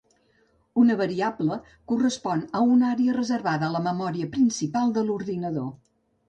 [0.83, 1.57] Una variable
[1.91, 5.71] correspon a una àrea reservada a la memòria principal de l'ordinador.